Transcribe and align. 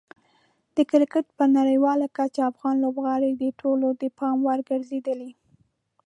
د 0.75 0.77
کرکټ 0.91 1.25
په 1.37 1.43
نړیواله 1.57 2.05
کچه 2.17 2.41
افغان 2.51 2.75
لوبغاړي 2.83 3.31
د 3.35 3.43
ټولو 3.61 3.87
د 4.01 4.03
پام 4.17 4.37
وړ 4.47 4.59
ګرځېدلي. 4.69 5.31